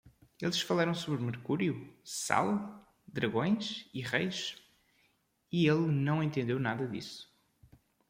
[0.41, 1.93] Eles falaram sobre mercúrio?
[2.03, 2.83] sal?
[3.07, 3.87] dragões?
[3.93, 4.57] e reis?
[5.51, 7.31] e ele não entendeu nada disso.